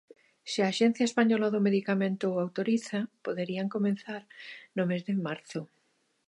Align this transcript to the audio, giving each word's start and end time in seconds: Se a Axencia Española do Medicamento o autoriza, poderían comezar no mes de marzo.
Se 0.51 0.59
a 0.61 0.69
Axencia 0.73 1.07
Española 1.09 1.47
do 1.53 1.65
Medicamento 1.67 2.25
o 2.29 2.41
autoriza, 2.45 2.99
poderían 3.25 3.67
comezar 3.75 4.21
no 4.75 4.83
mes 4.89 5.01
de 5.07 5.13
marzo. 5.27 5.59